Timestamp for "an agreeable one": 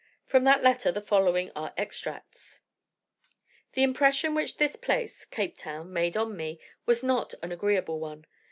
7.43-8.25